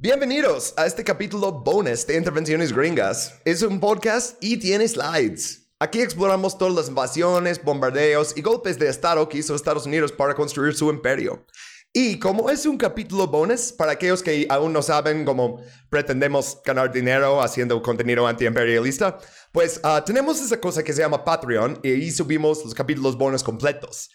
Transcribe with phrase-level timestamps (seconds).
[0.00, 3.34] Bienvenidos a este capítulo bonus de Intervenciones Gringas.
[3.44, 5.72] Es un podcast y tiene slides.
[5.80, 10.36] Aquí exploramos todas las invasiones, bombardeos y golpes de Estado que hizo Estados Unidos para
[10.36, 11.44] construir su imperio.
[11.92, 16.92] Y como es un capítulo bonus, para aquellos que aún no saben cómo pretendemos ganar
[16.92, 19.18] dinero haciendo contenido antiimperialista,
[19.50, 23.42] pues ah, tenemos esa cosa que se llama Patreon y ahí subimos los capítulos bonus
[23.42, 24.10] completos.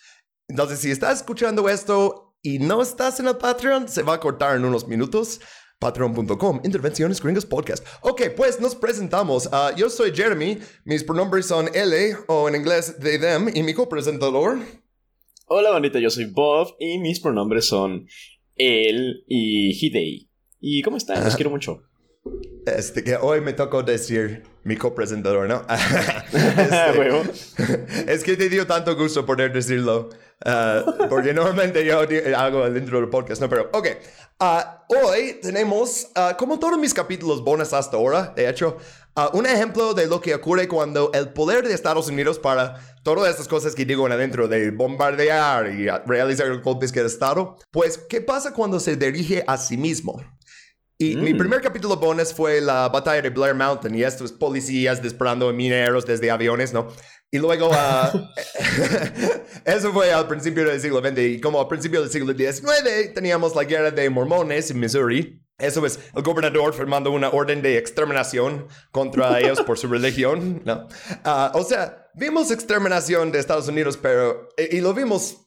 [0.47, 4.55] Entonces, si estás escuchando esto y no estás en el Patreon, se va a cortar
[4.55, 5.41] en unos minutos.
[5.83, 7.85] Patreon.com, Intervenciones Gringas Podcast.
[7.99, 9.49] Ok, pues nos presentamos.
[9.51, 13.73] Ah, yo soy Jeremy, mis pronombres son L o en inglés they, them, y mi
[13.73, 14.59] copresentador.
[15.47, 18.07] Hola, bonita, yo soy Bob y mis pronombres son
[18.55, 20.29] él y Hidei.
[20.61, 21.21] ¿Y cómo están?
[21.21, 21.83] Los quiero mucho.
[22.65, 25.65] Este, que hoy me tocó decir mi copresentador, ¿no?
[27.33, 30.09] Este, es que te dio tanto gusto poder decirlo,
[30.45, 31.99] ah, porque normalmente yo
[32.37, 33.49] hago el intro del podcast, ¿no?
[33.49, 33.87] Pero, ok,
[34.39, 38.77] ah, hoy tenemos, ah, como todos mis capítulos bonus hasta ahora, de hecho,
[39.33, 43.47] un ejemplo de lo que ocurre cuando el poder de Estados Unidos para todas estas
[43.47, 48.53] cosas que digo adentro de bombardear y realizar golpes que de Estado, pues, ¿qué pasa
[48.53, 50.19] cuando se dirige a sí mismo?
[50.97, 51.37] Y mi mm.
[51.37, 56.29] primer capítulo bonus fue la batalla de Blair Mountain y estos policías disparando mineros desde
[56.29, 56.87] aviones, ¿no?
[57.31, 57.73] Y luego, uh,
[59.65, 63.55] eso fue al principio del siglo XX y como al principio del siglo XIX teníamos
[63.55, 65.39] la guerra de mormones en Missouri.
[65.57, 70.87] Eso es el gobernador firmando una orden de exterminación contra ellos por su religión, ¿no?
[71.25, 74.49] Uh, o sea, vimos exterminación de Estados Unidos, pero...
[74.57, 75.42] y lo vimos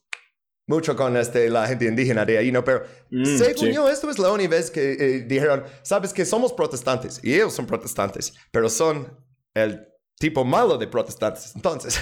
[0.67, 2.64] mucho con este, la gente indígena de ahí, ¿no?
[2.64, 6.53] Pero mm, según yo, esto es la única vez que eh, dijeron, sabes que somos
[6.53, 9.17] protestantes y ellos son protestantes, pero son
[9.55, 9.86] el
[10.19, 11.55] tipo malo de protestantes.
[11.55, 12.00] Entonces,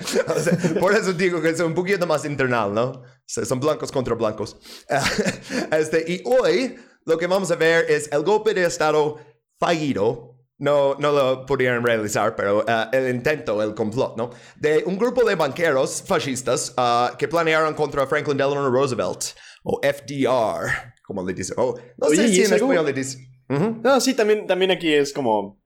[0.80, 3.02] por eso digo que es un poquito más internal, ¿no?
[3.26, 4.56] son blancos contra blancos.
[5.72, 9.18] este, y hoy lo que vamos a ver es el golpe de Estado
[9.58, 14.30] fallido no, no lo pudieron realizar, pero uh, el intento, el complot, ¿no?
[14.56, 20.94] De un grupo de banqueros fascistas uh, que planearon contra Franklin Delano Roosevelt, o FDR,
[21.04, 21.56] como le dicen.
[21.58, 23.20] Oh, no sé si en español le dicen.
[23.48, 25.58] No, sí, también, también aquí es como...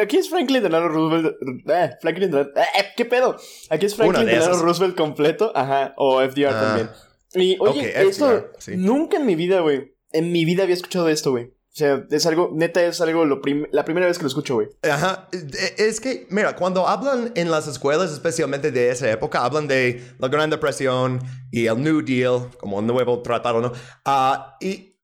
[0.00, 1.36] Aquí es Franklin Delano Roosevelt.
[1.68, 3.36] Eh, Franklin Delano, eh, ¿Qué pedo?
[3.68, 5.52] Aquí es Franklin Delano Roosevelt completo.
[5.54, 5.92] Ajá.
[5.98, 6.60] O FDR ah.
[6.60, 6.90] también.
[7.34, 8.50] Y oye, esto.
[8.68, 9.94] Nunca en mi vida, güey.
[10.10, 11.52] En mi vida había escuchado esto, güey.
[11.78, 13.40] O sea, es algo, neta, es algo lo
[13.70, 14.68] la primera vez que lo escucho, güey.
[14.82, 15.28] Ajá.
[15.76, 20.26] Es que, mira, cuando hablan en las escuelas, especialmente de esa época, hablan de la
[20.26, 21.20] Gran Depresión
[21.52, 23.72] y el New Deal, como un nuevo tratado, ¿no?
[24.04, 24.98] Ah, y,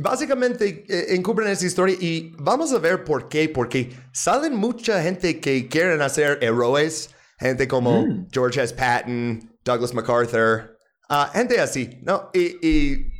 [0.00, 3.48] básicamente eh, encubren esa historia y vamos a ver por qué.
[3.48, 8.30] Porque salen mucha gente que quieren hacer héroes, gente como mm.
[8.32, 8.74] George S.
[8.74, 10.76] Patton, Douglas MacArthur,
[11.08, 12.30] uh, gente así, ¿no?
[12.34, 13.12] Y, y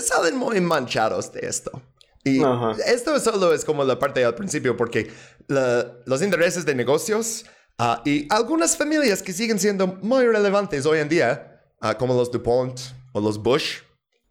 [0.00, 1.82] salen muy manchados de esto.
[2.26, 2.42] Y
[2.86, 5.08] esto solo es como la parte al principio, porque
[5.46, 7.46] los intereses de negocios
[7.78, 12.32] ah, y algunas familias que siguen siendo muy relevantes hoy en día, ah, como los
[12.32, 12.80] DuPont
[13.12, 13.76] o los Bush,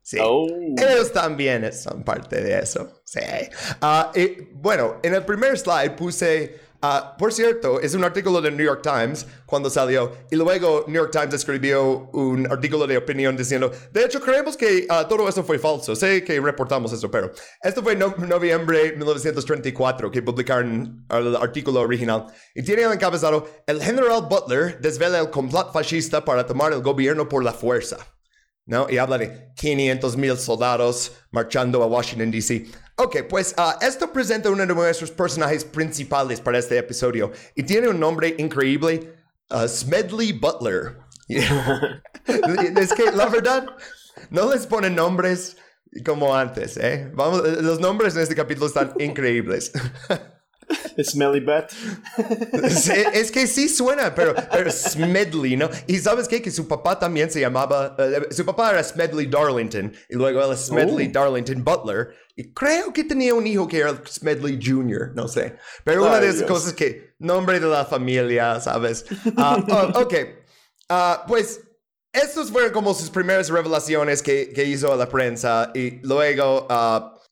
[0.02, 0.46] sí, oh.
[0.78, 3.02] ellos también son parte de eso.
[3.06, 3.22] Sí.
[3.80, 8.56] Ah, y bueno, en el primer slide puse Ah, por cierto, es un artículo del
[8.56, 13.36] New York Times cuando salió y luego New York Times escribió un artículo de opinión
[13.36, 17.32] diciendo, de hecho creemos que ah, todo eso fue falso, sé que reportamos eso, pero
[17.64, 23.82] esto fue noviembre de 1934 que publicaron el artículo original y tiene el encabezado, el
[23.82, 27.98] general Butler desvela el complot fascista para tomar el gobierno por la fuerza.
[28.66, 28.88] ¿No?
[28.90, 32.66] Y habla de 500 mil soldados marchando a Washington, D.C.
[32.98, 37.90] Ok, pues uh, esto presenta uno de nuestros personajes principales para este episodio y tiene
[37.90, 39.14] un nombre increíble,
[39.52, 40.98] uh, Smedley Butler.
[41.28, 43.68] es que la verdad,
[44.30, 45.58] no les ponen nombres
[46.06, 47.12] como antes, ¿eh?
[47.14, 49.72] Vamos, los nombres en este capítulo están increíbles.
[51.04, 51.72] Smelly Bat.
[53.14, 55.70] es que sí suena, pero, pero Smedley, ¿no?
[55.88, 56.42] Y sabes qué?
[56.42, 60.54] Que su papá también se llamaba, uh, su papá era Smedley Darlington y luego él
[60.54, 61.12] es Smedley oh.
[61.12, 62.16] Darlington Butler.
[62.36, 65.56] Y creo que tenía un hijo que era Smedley Jr., no sé.
[65.84, 69.06] Pero una de esas cosas que, nombre de la familia, ¿sabes?
[69.26, 69.72] Uh,
[70.02, 70.14] ok,
[70.90, 71.62] uh, pues
[72.12, 76.68] estos fueron como sus primeras revelaciones que, que hizo a la prensa y luego...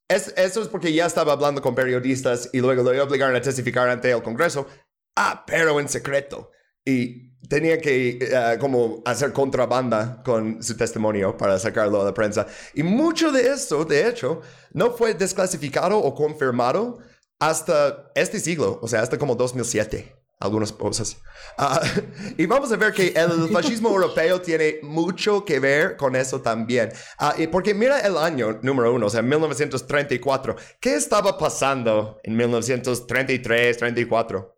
[0.07, 3.89] Es, eso es porque ya estaba hablando con periodistas y luego lo obligaron a testificar
[3.89, 4.67] ante el Congreso.
[5.15, 6.51] Ah, pero en secreto.
[6.85, 12.47] Y tenía que uh, como hacer contrabanda con su testimonio para sacarlo a la prensa.
[12.73, 14.41] Y mucho de esto, de hecho,
[14.73, 16.99] no fue desclasificado o confirmado
[17.39, 20.22] hasta este siglo, o sea, hasta como 2007.
[20.43, 21.21] Algunas cosas.
[21.57, 21.81] Ah,
[22.37, 26.89] y vamos a ver que el fascismo europeo tiene mucho que ver con eso también.
[27.19, 30.55] Uh, y porque mira el año número uno, o sea, 1934.
[30.79, 34.55] ¿Qué estaba pasando en 1933, 34?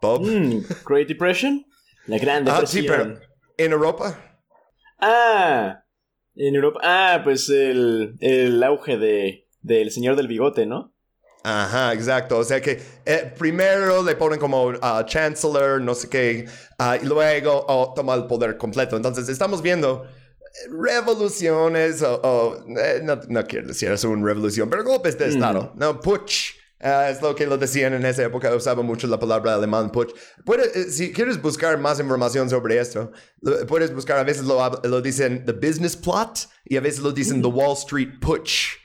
[0.00, 0.26] Bob.
[0.26, 1.64] Mm, Great Depression.
[2.06, 2.64] La Gran Depresión.
[2.64, 3.20] Ah, sí, pero
[3.56, 4.38] ¿en Europa?
[4.98, 5.84] Ah,
[6.34, 6.80] en Europa.
[6.82, 10.92] Ah, pues el, el auge de, del señor del bigote, ¿no?
[11.44, 12.38] Ajá, exacto.
[12.38, 16.46] O sea que eh, primero le ponen como uh, chancellor, no sé qué,
[16.78, 18.96] uh, y luego oh, toma el poder completo.
[18.96, 20.06] Entonces estamos viendo
[20.70, 26.00] revoluciones, o, eh, no, no, quiero decir es una revolución, pero golpes de Estado, ¿no?
[26.00, 26.60] Putsch.
[26.84, 30.16] Uh, es lo que lo decían en esa época, usaba mucho la palabra alemán putsch.
[30.44, 33.12] Puedes, si quieres buscar más información sobre esto,
[33.68, 37.40] puedes buscar, a veces lo, lo dicen the business plot y a veces lo dicen
[37.40, 38.81] the Wall Street putsch.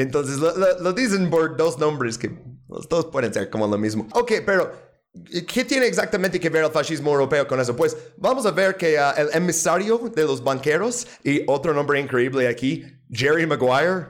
[0.00, 2.30] Entonces lo, dicen por dos nombres que
[2.68, 4.08] los dos pueden ser como lo mismo.
[4.12, 4.72] Ok, pero
[5.46, 7.76] ¿qué tiene exactamente que ver el fascismo europeo con eso?
[7.76, 12.48] Pues vamos a ver que uh, el emisario de los banqueros y otro nombre increíble
[12.48, 14.06] aquí, Jerry Maguire,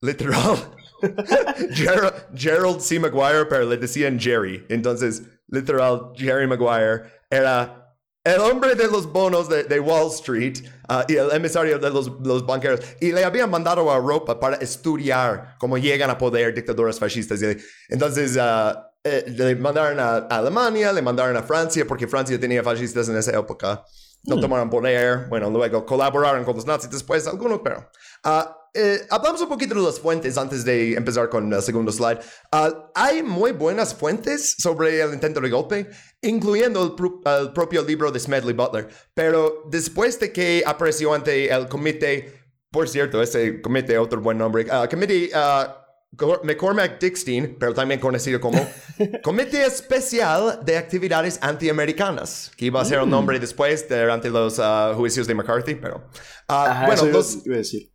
[0.00, 0.56] literal.
[2.34, 2.98] Gerald, C.
[2.98, 4.64] Maguire, pero le decían Jerry.
[4.68, 7.83] Entonces, literal, Jerry Maguire era
[8.24, 12.44] el hombre de los bonos de, Wall Street uh, y el emisario de los, los,
[12.46, 12.80] banqueros.
[12.98, 17.40] Y le habían mandado a Europa para estudiar cómo llegan a poder dictaduras fascistas.
[17.88, 23.08] entonces uh, eh, le mandaron a, Alemania, le mandaron a Francia, porque Francia tenía fascistas
[23.10, 23.84] en esa época.
[24.24, 24.40] No hmm.
[24.40, 25.26] tomaron poder.
[25.28, 27.90] Bueno, luego colaboraron con los nazis después, algunos, pero...
[28.24, 32.18] Uh, eh, hablamos un poquito de las fuentes antes de empezar con el segundo slide.
[32.52, 35.90] Uh, hay muy buenas fuentes sobre el intento de golpe,
[36.22, 38.88] incluyendo el, propio libro de Smedley Butler.
[39.14, 42.32] Pero después de que apareció ante el comité,
[42.72, 45.84] por cierto, ese comité, otro buen nombre, uh, comité uh,
[46.42, 48.58] McCormack Dickstein, pero también conocido como
[49.22, 53.10] Comité Especial de Actividades Antiamericanas, que iba a ser el mm.
[53.10, 54.60] nombre después de, ante los
[54.96, 56.08] juicios de McCarthy, pero...
[56.48, 57.93] bueno, los, decir.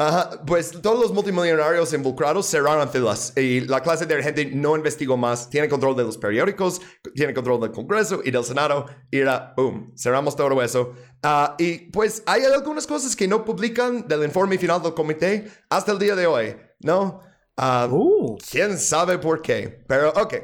[0.00, 5.18] Ajá, pues todos los multimillonarios involucrados cerraron filas y la clase de gente no investigó
[5.18, 5.50] más.
[5.50, 6.80] Tiene control de los periódicos,
[7.14, 10.94] tiene control del Congreso y del Senado y era, boom, cerramos todo eso.
[11.22, 15.92] Uh, y pues hay algunas cosas que no publican del informe final del comité hasta
[15.92, 17.20] el día de hoy, ¿no?
[17.58, 19.84] Uh, ¿Quién sabe por qué?
[19.86, 20.34] Pero, ok,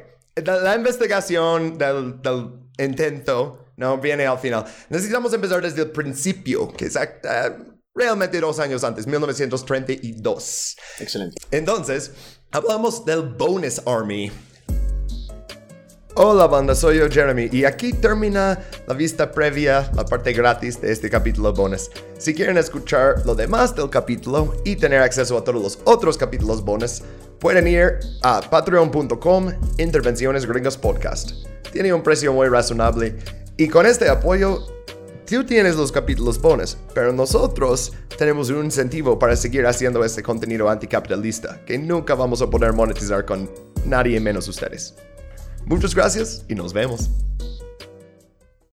[0.45, 3.97] la, investigación del, del, intento, ¿no?
[3.97, 4.67] Viene al final.
[4.91, 6.97] Necesitamos empezar desde el principio, que es...
[6.97, 10.77] Uh, realmente dos años antes, 1932.
[11.01, 11.37] Excelente.
[11.51, 12.13] Entonces,
[12.53, 14.31] hablamos del Bonus Army.
[16.19, 20.91] Hola banda, soy yo Jeremy y aquí termina la vista previa, la parte gratis de
[20.91, 21.91] este capítulo bonus.
[22.17, 26.65] Si quieren escuchar lo demás del capítulo y tener acceso a todos los otros capítulos
[26.65, 27.03] bonus,
[27.39, 31.33] pueden ir a patreon.com Intervenciones Gringas Podcast.
[31.71, 33.15] Tiene un precio muy razonable
[33.59, 34.76] y con este apoyo
[35.29, 40.71] Tú tienes los capítulos bonus, pero nosotros tenemos un incentivo para seguir haciendo este contenido
[40.71, 43.51] anticapitalista que nunca vamos a poder monetizar con
[43.85, 44.95] nadie menos ustedes.
[45.65, 47.11] Muchas gracias y nos vemos.